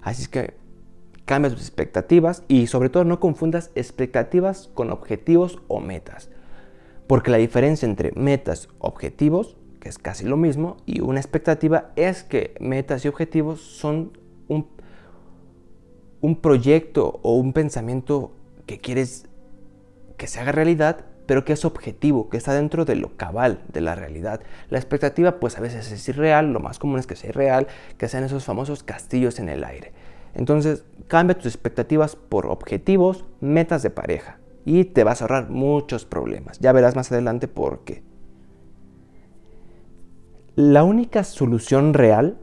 Así 0.00 0.26
que 0.28 0.54
cambia 1.26 1.50
tus 1.50 1.60
expectativas 1.60 2.42
y 2.48 2.68
sobre 2.68 2.88
todo 2.88 3.04
no 3.04 3.20
confundas 3.20 3.70
expectativas 3.74 4.70
con 4.72 4.90
objetivos 4.90 5.58
o 5.68 5.80
metas. 5.80 6.30
Porque 7.12 7.30
la 7.30 7.36
diferencia 7.36 7.84
entre 7.84 8.12
metas, 8.12 8.70
objetivos, 8.78 9.58
que 9.80 9.90
es 9.90 9.98
casi 9.98 10.24
lo 10.24 10.38
mismo, 10.38 10.78
y 10.86 11.02
una 11.02 11.20
expectativa 11.20 11.90
es 11.94 12.22
que 12.22 12.54
metas 12.58 13.04
y 13.04 13.08
objetivos 13.08 13.60
son 13.60 14.16
un, 14.48 14.66
proyecto 16.36 17.20
o 17.22 17.36
un 17.36 17.52
pensamiento 17.52 18.32
que 18.64 18.78
quieres 18.78 19.26
que 20.16 20.26
se 20.26 20.40
haga 20.40 20.52
realidad, 20.52 21.04
pero 21.26 21.44
que 21.44 21.52
es 21.52 21.66
objetivo, 21.66 22.30
que 22.30 22.38
está 22.38 22.54
dentro 22.54 22.86
de 22.86 22.96
lo 22.96 23.14
cabal, 23.18 23.60
de 23.70 23.82
la 23.82 23.94
realidad. 23.94 24.40
La 24.70 24.78
expectativa 24.78 25.38
pues 25.38 25.58
a 25.58 25.60
veces 25.60 25.92
es 25.92 26.08
irreal, 26.08 26.54
lo 26.54 26.60
más 26.60 26.78
común 26.78 26.98
es 26.98 27.06
que 27.06 27.16
sea 27.16 27.28
irreal, 27.28 27.66
que 27.98 28.08
sean 28.08 28.24
esos 28.24 28.46
famosos 28.46 28.84
castillos 28.84 29.38
en 29.38 29.50
el 29.50 29.64
aire. 29.64 29.92
Entonces, 30.32 30.86
cambia 31.08 31.36
tus 31.36 31.44
expectativas 31.44 32.16
por 32.16 32.46
objetivos, 32.46 33.26
metas 33.42 33.82
de 33.82 33.90
pareja 33.90 34.38
y 34.64 34.84
te 34.84 35.04
vas 35.04 35.20
a 35.20 35.24
ahorrar 35.24 35.50
muchos 35.50 36.04
problemas. 36.04 36.58
Ya 36.60 36.72
verás 36.72 36.96
más 36.96 37.10
adelante 37.12 37.48
por 37.48 37.84
qué. 37.84 38.02
La 40.54 40.84
única 40.84 41.24
solución 41.24 41.94
real 41.94 42.38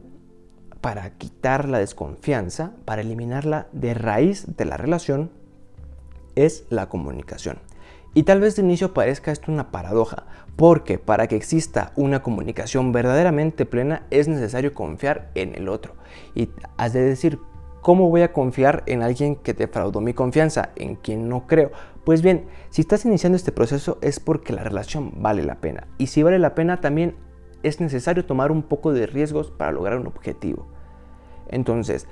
para 0.80 1.10
quitar 1.18 1.68
la 1.68 1.78
desconfianza, 1.78 2.72
para 2.84 3.02
eliminarla 3.02 3.68
de 3.72 3.94
raíz 3.94 4.56
de 4.56 4.64
la 4.64 4.76
relación, 4.76 5.30
es 6.34 6.64
la 6.70 6.88
comunicación. 6.88 7.58
Y 8.12 8.24
tal 8.24 8.40
vez 8.40 8.56
de 8.56 8.62
inicio 8.62 8.92
parezca 8.92 9.30
esto 9.30 9.52
una 9.52 9.70
paradoja, 9.70 10.26
porque 10.56 10.98
para 10.98 11.28
que 11.28 11.36
exista 11.36 11.92
una 11.94 12.22
comunicación 12.22 12.90
verdaderamente 12.90 13.66
plena 13.66 14.06
es 14.10 14.26
necesario 14.26 14.74
confiar 14.74 15.30
en 15.34 15.54
el 15.54 15.68
otro. 15.68 15.94
Y 16.34 16.48
has 16.76 16.92
de 16.92 17.02
decir, 17.02 17.38
¿cómo 17.82 18.08
voy 18.08 18.22
a 18.22 18.32
confiar 18.32 18.82
en 18.86 19.02
alguien 19.02 19.36
que 19.36 19.54
defraudó 19.54 20.00
mi 20.00 20.14
confianza, 20.14 20.70
en 20.74 20.96
quien 20.96 21.28
no 21.28 21.46
creo? 21.46 21.70
Pues 22.04 22.22
bien, 22.22 22.46
si 22.70 22.80
estás 22.80 23.04
iniciando 23.04 23.36
este 23.36 23.52
proceso 23.52 23.98
es 24.00 24.20
porque 24.20 24.52
la 24.52 24.64
relación 24.64 25.22
vale 25.22 25.42
la 25.42 25.56
pena. 25.56 25.86
Y 25.98 26.06
si 26.06 26.22
vale 26.22 26.38
la 26.38 26.54
pena 26.54 26.80
también 26.80 27.16
es 27.62 27.80
necesario 27.80 28.24
tomar 28.24 28.50
un 28.50 28.62
poco 28.62 28.92
de 28.92 29.06
riesgos 29.06 29.50
para 29.50 29.72
lograr 29.72 29.98
un 29.98 30.06
objetivo. 30.06 30.66
Entonces, 31.48 32.06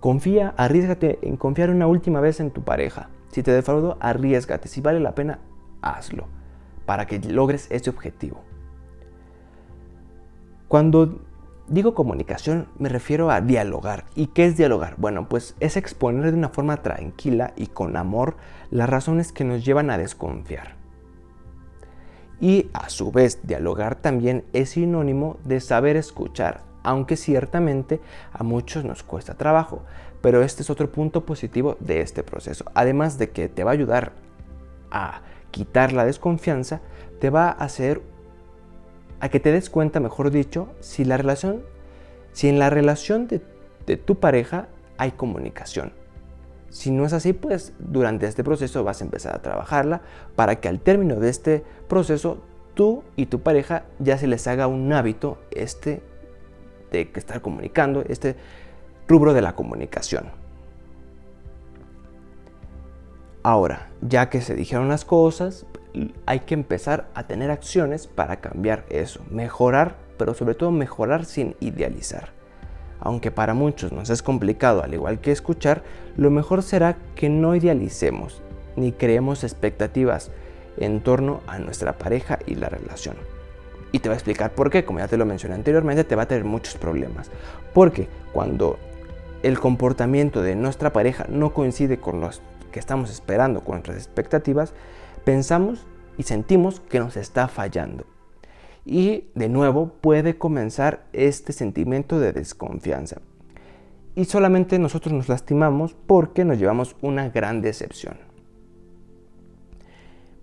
confía, 0.00 0.54
arriesgate 0.56 1.18
en 1.22 1.36
confiar 1.36 1.70
una 1.70 1.86
última 1.86 2.20
vez 2.20 2.40
en 2.40 2.50
tu 2.50 2.62
pareja. 2.62 3.10
Si 3.28 3.42
te 3.42 3.50
defraudo, 3.52 3.98
arriesgate. 4.00 4.68
Si 4.68 4.80
vale 4.80 5.00
la 5.00 5.14
pena, 5.14 5.40
hazlo 5.82 6.26
para 6.86 7.06
que 7.06 7.18
logres 7.18 7.66
ese 7.70 7.90
objetivo. 7.90 8.42
Cuando 10.68 11.20
digo 11.68 11.94
comunicación, 11.94 12.68
me 12.78 12.88
refiero 12.88 13.30
a 13.30 13.40
dialogar. 13.40 14.04
¿Y 14.14 14.28
qué 14.28 14.46
es 14.46 14.56
dialogar? 14.56 14.94
Bueno, 14.98 15.28
pues 15.28 15.56
es 15.60 15.76
exponer 15.76 16.30
de 16.30 16.38
una 16.38 16.48
forma 16.48 16.82
tranquila 16.82 17.52
y 17.56 17.68
con 17.68 17.96
amor 17.96 18.36
las 18.70 18.88
razones 18.88 19.32
que 19.32 19.44
nos 19.44 19.64
llevan 19.64 19.90
a 19.90 19.98
desconfiar. 19.98 20.76
Y 22.40 22.68
a 22.72 22.88
su 22.88 23.10
vez, 23.10 23.40
dialogar 23.46 23.94
también 23.96 24.44
es 24.52 24.70
sinónimo 24.70 25.38
de 25.44 25.60
saber 25.60 25.96
escuchar, 25.96 26.62
aunque 26.82 27.16
ciertamente 27.16 28.00
a 28.32 28.42
muchos 28.42 28.84
nos 28.84 29.02
cuesta 29.02 29.34
trabajo. 29.34 29.82
Pero 30.20 30.42
este 30.42 30.62
es 30.62 30.70
otro 30.70 30.90
punto 30.90 31.24
positivo 31.24 31.76
de 31.80 32.00
este 32.00 32.22
proceso. 32.22 32.64
Además 32.74 33.18
de 33.18 33.30
que 33.30 33.48
te 33.48 33.64
va 33.64 33.70
a 33.70 33.74
ayudar 33.74 34.12
a 34.90 35.22
quitar 35.50 35.92
la 35.92 36.04
desconfianza, 36.04 36.80
te 37.20 37.30
va 37.30 37.48
a 37.48 37.52
hacer 37.52 38.02
a 39.20 39.28
que 39.28 39.40
te 39.40 39.52
des 39.52 39.70
cuenta, 39.70 40.00
mejor 40.00 40.30
dicho, 40.30 40.68
si 40.80 41.04
la 41.04 41.16
relación, 41.16 41.62
si 42.32 42.48
en 42.48 42.58
la 42.58 42.70
relación 42.70 43.26
de, 43.26 43.40
de 43.86 43.96
tu 43.96 44.20
pareja 44.20 44.68
hay 44.98 45.12
comunicación. 45.12 45.92
Si 46.70 46.90
no 46.90 47.06
es 47.06 47.12
así, 47.12 47.32
pues 47.32 47.72
durante 47.78 48.26
este 48.26 48.42
proceso 48.42 48.82
vas 48.82 49.00
a 49.00 49.04
empezar 49.04 49.34
a 49.36 49.42
trabajarla 49.42 50.02
para 50.34 50.56
que 50.56 50.68
al 50.68 50.80
término 50.80 51.16
de 51.20 51.30
este 51.30 51.64
proceso 51.88 52.42
tú 52.74 53.04
y 53.16 53.26
tu 53.26 53.40
pareja 53.40 53.84
ya 53.98 54.18
se 54.18 54.26
les 54.26 54.46
haga 54.46 54.66
un 54.66 54.92
hábito 54.92 55.38
este 55.50 56.02
de 56.90 57.10
estar 57.14 57.40
comunicando, 57.40 58.04
este 58.08 58.36
rubro 59.06 59.34
de 59.34 59.42
la 59.42 59.54
comunicación. 59.54 60.30
Ahora, 63.42 63.90
ya 64.00 64.30
que 64.30 64.40
se 64.40 64.54
dijeron 64.54 64.88
las 64.88 65.04
cosas, 65.04 65.66
hay 66.26 66.40
que 66.40 66.54
empezar 66.54 67.08
a 67.14 67.26
tener 67.26 67.50
acciones 67.50 68.06
para 68.06 68.36
cambiar 68.40 68.84
eso, 68.88 69.24
mejorar, 69.30 69.96
pero 70.18 70.34
sobre 70.34 70.54
todo 70.54 70.70
mejorar 70.70 71.24
sin 71.24 71.56
idealizar. 71.60 72.30
Aunque 73.00 73.30
para 73.30 73.54
muchos 73.54 73.92
nos 73.92 74.10
es 74.10 74.22
complicado, 74.22 74.82
al 74.82 74.94
igual 74.94 75.20
que 75.20 75.32
escuchar, 75.32 75.82
lo 76.16 76.30
mejor 76.30 76.62
será 76.62 76.96
que 77.14 77.28
no 77.28 77.54
idealicemos 77.54 78.42
ni 78.76 78.92
creemos 78.92 79.44
expectativas 79.44 80.30
en 80.76 81.00
torno 81.00 81.40
a 81.46 81.58
nuestra 81.58 81.98
pareja 81.98 82.38
y 82.46 82.56
la 82.56 82.68
relación. 82.68 83.16
Y 83.92 84.00
te 84.00 84.08
voy 84.08 84.14
a 84.14 84.16
explicar 84.16 84.52
por 84.52 84.70
qué, 84.70 84.84
como 84.84 84.98
ya 84.98 85.06
te 85.06 85.16
lo 85.16 85.24
mencioné 85.24 85.54
anteriormente, 85.54 86.02
te 86.02 86.16
va 86.16 86.22
a 86.22 86.28
tener 86.28 86.44
muchos 86.44 86.76
problemas. 86.76 87.30
Porque 87.72 88.08
cuando 88.32 88.78
el 89.44 89.60
comportamiento 89.60 90.42
de 90.42 90.56
nuestra 90.56 90.92
pareja 90.92 91.26
no 91.28 91.54
coincide 91.54 91.98
con 91.98 92.20
los 92.20 92.42
que 92.72 92.80
estamos 92.80 93.10
esperando, 93.10 93.60
con 93.60 93.74
nuestras 93.74 93.98
expectativas, 93.98 94.74
pensamos 95.24 95.86
y 96.16 96.22
sentimos 96.24 96.80
que 96.80 97.00
nos 97.00 97.16
está 97.16 97.48
fallando. 97.48 98.04
Y 98.84 99.24
de 99.34 99.48
nuevo 99.48 99.94
puede 100.00 100.36
comenzar 100.36 101.06
este 101.12 101.52
sentimiento 101.52 102.20
de 102.20 102.32
desconfianza. 102.32 103.20
Y 104.14 104.26
solamente 104.26 104.78
nosotros 104.78 105.12
nos 105.12 105.28
lastimamos 105.28 105.94
porque 106.06 106.44
nos 106.44 106.58
llevamos 106.58 106.94
una 107.00 107.30
gran 107.30 107.62
decepción. 107.62 108.18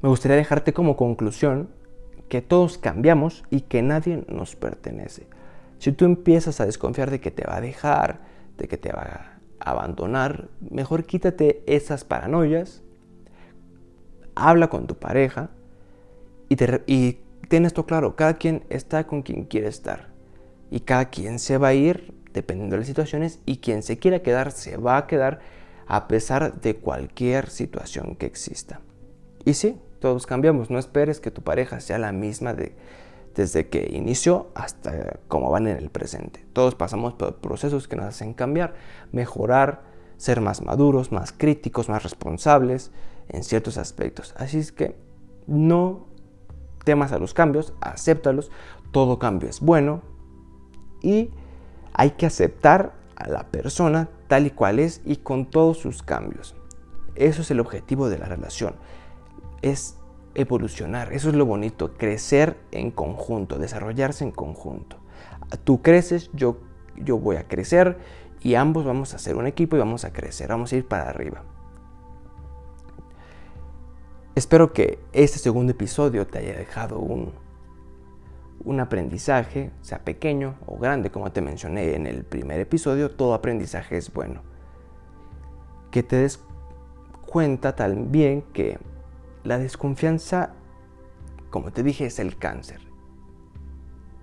Me 0.01 0.09
gustaría 0.09 0.37
dejarte 0.37 0.73
como 0.73 0.97
conclusión 0.97 1.69
que 2.27 2.41
todos 2.41 2.77
cambiamos 2.77 3.43
y 3.49 3.61
que 3.61 3.81
nadie 3.81 4.25
nos 4.27 4.55
pertenece. 4.55 5.27
Si 5.77 5.91
tú 5.91 6.05
empiezas 6.05 6.59
a 6.59 6.65
desconfiar 6.65 7.11
de 7.11 7.19
que 7.19 7.31
te 7.31 7.43
va 7.45 7.57
a 7.57 7.61
dejar, 7.61 8.21
de 8.57 8.67
que 8.67 8.77
te 8.77 8.91
va 8.91 9.39
a 9.59 9.71
abandonar, 9.71 10.49
mejor 10.69 11.05
quítate 11.05 11.63
esas 11.67 12.03
paranoias, 12.03 12.83
habla 14.35 14.69
con 14.69 14.87
tu 14.87 14.95
pareja 14.95 15.49
y, 16.49 16.55
te, 16.55 16.67
ten 17.47 17.65
esto 17.65 17.85
claro, 17.85 18.15
cada 18.15 18.35
quien 18.35 18.63
está 18.69 19.07
con 19.07 19.21
quien 19.21 19.45
quiere 19.45 19.67
estar 19.67 20.09
y 20.69 20.81
cada 20.81 21.09
quien 21.09 21.39
se 21.39 21.57
va 21.57 21.69
a 21.69 21.73
ir 21.73 22.13
dependiendo 22.33 22.75
de 22.75 22.79
las 22.79 22.87
situaciones 22.87 23.39
y 23.45 23.57
quien 23.57 23.83
se 23.83 23.99
quiera 23.99 24.21
quedar 24.21 24.51
se 24.51 24.77
va 24.77 24.97
a 24.97 25.07
quedar 25.07 25.39
a 25.87 26.07
pesar 26.07 26.61
de 26.61 26.77
cualquier 26.77 27.49
situación 27.49 28.15
que 28.15 28.25
exista. 28.25 28.79
Y 29.43 29.55
sí, 29.55 29.77
todos 29.99 30.25
cambiamos. 30.25 30.69
No 30.69 30.79
esperes 30.79 31.19
que 31.19 31.31
tu 31.31 31.41
pareja 31.41 31.81
sea 31.81 31.97
la 31.97 32.11
misma 32.13 32.53
de, 32.53 32.73
desde 33.35 33.67
que 33.67 33.89
inició 33.91 34.47
hasta 34.55 35.19
cómo 35.27 35.51
van 35.51 35.67
en 35.67 35.77
el 35.77 35.89
presente. 35.89 36.45
Todos 36.53 36.75
pasamos 36.75 37.13
por 37.13 37.35
procesos 37.37 37.87
que 37.87 37.95
nos 37.95 38.05
hacen 38.05 38.33
cambiar, 38.33 38.73
mejorar, 39.11 39.81
ser 40.17 40.41
más 40.41 40.61
maduros, 40.61 41.11
más 41.11 41.31
críticos, 41.31 41.89
más 41.89 42.03
responsables 42.03 42.91
en 43.31 43.43
ciertos 43.43 43.77
aspectos. 43.77 44.33
Así 44.37 44.59
es 44.59 44.71
que 44.71 44.95
no 45.47 46.07
temas 46.83 47.11
a 47.11 47.19
los 47.19 47.33
cambios, 47.33 47.73
acéptalos. 47.81 48.51
Todo 48.91 49.19
cambio 49.19 49.49
es 49.49 49.59
bueno 49.59 50.01
y 51.01 51.31
hay 51.93 52.11
que 52.11 52.25
aceptar 52.25 52.93
a 53.15 53.29
la 53.29 53.43
persona 53.43 54.09
tal 54.27 54.47
y 54.47 54.51
cual 54.51 54.79
es 54.79 55.01
y 55.05 55.17
con 55.17 55.45
todos 55.45 55.77
sus 55.77 56.03
cambios. 56.03 56.55
Eso 57.15 57.41
es 57.41 57.51
el 57.51 57.59
objetivo 57.59 58.09
de 58.09 58.17
la 58.17 58.25
relación 58.25 58.75
es 59.61 59.97
evolucionar. 60.35 61.13
Eso 61.13 61.29
es 61.29 61.35
lo 61.35 61.45
bonito, 61.45 61.93
crecer 61.93 62.57
en 62.71 62.91
conjunto, 62.91 63.57
desarrollarse 63.57 64.23
en 64.23 64.31
conjunto. 64.31 64.97
Tú 65.63 65.81
creces, 65.81 66.29
yo, 66.33 66.57
yo 66.95 67.17
voy 67.17 67.35
a 67.35 67.47
crecer 67.47 67.97
y 68.41 68.55
ambos 68.55 68.85
vamos 68.85 69.13
a 69.13 69.19
ser 69.19 69.35
un 69.35 69.47
equipo 69.47 69.75
y 69.75 69.79
vamos 69.79 70.05
a 70.05 70.13
crecer, 70.13 70.49
vamos 70.49 70.71
a 70.71 70.77
ir 70.77 70.87
para 70.87 71.09
arriba. 71.09 71.43
Espero 74.33 74.71
que 74.71 74.97
este 75.11 75.39
segundo 75.39 75.73
episodio 75.73 76.25
te 76.25 76.39
haya 76.39 76.53
dejado 76.53 76.99
un, 76.99 77.33
un 78.63 78.79
aprendizaje, 78.79 79.71
sea 79.81 80.05
pequeño 80.05 80.55
o 80.67 80.77
grande, 80.77 81.11
como 81.11 81.33
te 81.33 81.41
mencioné 81.41 81.95
en 81.95 82.07
el 82.07 82.23
primer 82.23 82.61
episodio, 82.61 83.11
todo 83.11 83.33
aprendizaje 83.33 83.97
es 83.97 84.13
bueno. 84.13 84.41
Que 85.91 86.01
te 86.01 86.15
des 86.15 86.39
cuenta 87.25 87.75
también 87.75 88.43
que 88.53 88.79
la 89.43 89.57
desconfianza, 89.57 90.53
como 91.49 91.73
te 91.73 91.83
dije, 91.83 92.05
es 92.05 92.17
el 92.17 92.37
cáncer. 92.37 92.79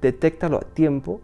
Detéctalo 0.01 0.57
a 0.57 0.61
tiempo 0.61 1.21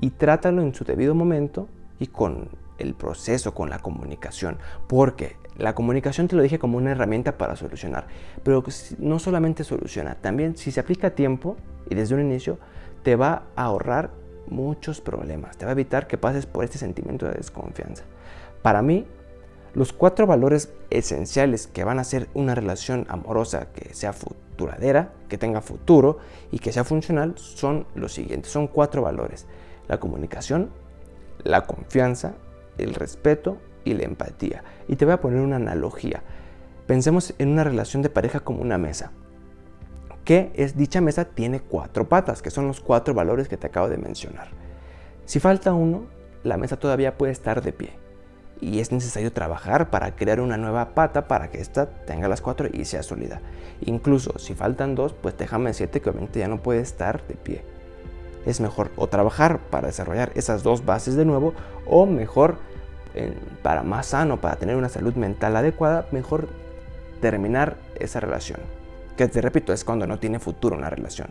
y 0.00 0.10
trátalo 0.10 0.62
en 0.62 0.72
su 0.74 0.84
debido 0.84 1.16
momento 1.16 1.68
y 1.98 2.06
con 2.06 2.50
el 2.78 2.94
proceso, 2.94 3.52
con 3.52 3.68
la 3.68 3.80
comunicación. 3.80 4.58
Porque 4.86 5.41
la 5.56 5.74
comunicación 5.74 6.28
te 6.28 6.36
lo 6.36 6.42
dije 6.42 6.58
como 6.58 6.78
una 6.78 6.92
herramienta 6.92 7.36
para 7.38 7.56
solucionar. 7.56 8.06
Pero 8.42 8.64
no 8.98 9.18
solamente 9.18 9.64
soluciona, 9.64 10.14
también 10.16 10.56
si 10.56 10.70
se 10.70 10.80
aplica 10.80 11.08
a 11.08 11.10
tiempo 11.10 11.56
y 11.88 11.94
desde 11.94 12.14
un 12.14 12.22
inicio, 12.22 12.58
te 13.02 13.16
va 13.16 13.44
a 13.56 13.64
ahorrar 13.64 14.10
muchos 14.48 15.00
problemas. 15.00 15.56
Te 15.56 15.64
va 15.64 15.70
a 15.70 15.72
evitar 15.72 16.06
que 16.06 16.18
pases 16.18 16.46
por 16.46 16.64
este 16.64 16.78
sentimiento 16.78 17.26
de 17.26 17.32
desconfianza. 17.32 18.04
Para 18.62 18.82
mí, 18.82 19.06
los 19.74 19.92
cuatro 19.92 20.26
valores 20.26 20.72
esenciales 20.90 21.66
que 21.66 21.84
van 21.84 21.98
a 21.98 22.02
hacer 22.02 22.28
una 22.34 22.54
relación 22.54 23.06
amorosa 23.08 23.72
que 23.72 23.94
sea 23.94 24.12
futuradera, 24.12 25.12
que 25.28 25.38
tenga 25.38 25.62
futuro 25.62 26.18
y 26.50 26.58
que 26.58 26.72
sea 26.72 26.84
funcional 26.84 27.34
son 27.36 27.86
los 27.94 28.12
siguientes. 28.12 28.52
Son 28.52 28.68
cuatro 28.68 29.02
valores. 29.02 29.46
La 29.88 29.98
comunicación, 29.98 30.70
la 31.42 31.62
confianza, 31.62 32.34
el 32.78 32.94
respeto 32.94 33.58
y 33.84 33.94
la 33.94 34.04
empatía. 34.04 34.64
Y 34.88 34.96
te 34.96 35.04
voy 35.04 35.14
a 35.14 35.20
poner 35.20 35.40
una 35.40 35.56
analogía. 35.56 36.22
Pensemos 36.86 37.34
en 37.38 37.48
una 37.48 37.64
relación 37.64 38.02
de 38.02 38.10
pareja 38.10 38.40
como 38.40 38.62
una 38.62 38.78
mesa. 38.78 39.12
Que 40.24 40.52
es 40.54 40.76
dicha 40.76 41.00
mesa 41.00 41.24
tiene 41.24 41.60
cuatro 41.60 42.08
patas, 42.08 42.42
que 42.42 42.50
son 42.50 42.66
los 42.66 42.80
cuatro 42.80 43.14
valores 43.14 43.48
que 43.48 43.56
te 43.56 43.66
acabo 43.66 43.88
de 43.88 43.98
mencionar. 43.98 44.48
Si 45.24 45.40
falta 45.40 45.72
uno, 45.72 46.04
la 46.44 46.56
mesa 46.56 46.76
todavía 46.76 47.16
puede 47.16 47.32
estar 47.32 47.62
de 47.62 47.72
pie 47.72 48.02
y 48.62 48.78
es 48.78 48.92
necesario 48.92 49.32
trabajar 49.32 49.90
para 49.90 50.14
crear 50.14 50.40
una 50.40 50.56
nueva 50.56 50.94
pata 50.94 51.26
para 51.26 51.50
que 51.50 51.60
ésta 51.60 51.86
tenga 52.06 52.28
las 52.28 52.40
cuatro 52.40 52.68
y 52.72 52.84
sea 52.84 53.02
sólida. 53.02 53.40
Incluso 53.80 54.38
si 54.38 54.54
faltan 54.54 54.94
dos, 54.94 55.12
pues 55.14 55.36
déjame 55.36 55.70
decirte 55.70 56.00
que 56.00 56.08
obviamente 56.08 56.38
ya 56.38 56.46
no 56.46 56.62
puede 56.62 56.80
estar 56.80 57.26
de 57.26 57.34
pie. 57.34 57.64
Es 58.46 58.60
mejor 58.60 58.92
o 58.96 59.08
trabajar 59.08 59.58
para 59.68 59.88
desarrollar 59.88 60.30
esas 60.36 60.62
dos 60.62 60.84
bases 60.84 61.16
de 61.16 61.24
nuevo 61.24 61.54
o 61.86 62.06
mejor 62.06 62.58
para 63.62 63.82
más 63.82 64.06
sano, 64.06 64.40
para 64.40 64.56
tener 64.56 64.76
una 64.76 64.88
salud 64.88 65.14
mental 65.14 65.56
adecuada, 65.56 66.06
mejor 66.12 66.48
terminar 67.20 67.76
esa 67.98 68.20
relación. 68.20 68.60
Que 69.16 69.28
te 69.28 69.40
repito, 69.40 69.72
es 69.72 69.84
cuando 69.84 70.06
no 70.06 70.18
tiene 70.18 70.38
futuro 70.38 70.76
una 70.76 70.90
relación. 70.90 71.28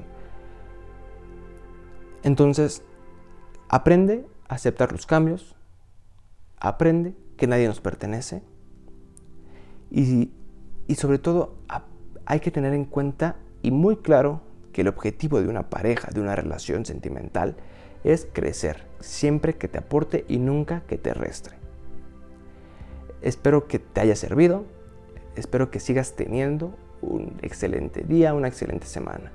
Entonces, 2.24 2.84
aprende 3.70 4.26
a 4.48 4.56
aceptar 4.56 4.92
los 4.92 5.06
cambios, 5.06 5.56
aprende 6.60 7.16
que 7.38 7.48
nadie 7.48 7.68
nos 7.68 7.82
pertenece 7.82 8.44
y, 9.90 10.32
y 10.88 10.96
sobre 10.96 11.18
todo 11.18 11.56
hay 12.26 12.40
que 12.40 12.52
tener 12.52 12.74
en 12.74 12.86
cuenta 12.86 13.38
y 13.64 13.72
muy 13.72 13.98
claro 13.98 14.42
que 14.72 14.82
el 14.82 14.88
objetivo 14.88 15.42
de 15.42 15.48
una 15.48 15.70
pareja, 15.70 16.10
de 16.12 16.22
una 16.22 16.36
relación 16.36 16.86
sentimental, 16.86 17.56
es 18.04 18.28
crecer, 18.32 18.86
siempre 19.00 19.56
que 19.56 19.68
te 19.68 19.80
aporte 19.80 20.26
y 20.28 20.38
nunca 20.38 20.82
que 20.88 20.98
te 20.98 21.14
restre. 21.14 21.61
Espero 23.22 23.68
que 23.68 23.80
te 23.80 24.02
haya 24.02 24.16
servido, 24.16 24.66
espero 25.36 25.70
que 25.70 25.80
sigas 25.80 26.16
teniendo 26.16 26.76
un 27.02 27.38
excelente 27.42 28.04
día, 28.04 28.34
una 28.34 28.48
excelente 28.48 28.88
semana. 28.88 29.32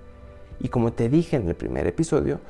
Y 0.58 0.68
como 0.68 0.92
te 0.92 1.08
dije 1.08 1.36
en 1.36 1.48
el 1.48 1.54
primer 1.54 1.86
episodio, 1.86 2.40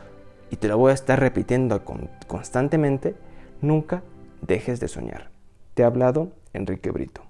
y 0.51 0.57
te 0.57 0.68
lo 0.68 0.79
voy 0.79 0.92
a 0.92 0.94
estar 0.94 1.18
repitiendo 1.18 1.83
constantemente, 2.27 3.16
nunca 3.61 4.03
dejes 4.42 4.81
de 4.81 4.88
soñar. 4.88 5.31
Te 5.75 5.83
ha 5.83 5.88
hablado 5.88 6.33
Enrique 6.53 6.90
Brito. 6.90 7.26